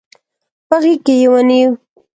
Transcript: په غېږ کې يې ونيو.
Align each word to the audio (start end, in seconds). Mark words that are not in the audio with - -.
په 0.67 0.75
غېږ 0.81 0.99
کې 1.05 1.13
يې 1.21 1.27
ونيو. 1.31 1.71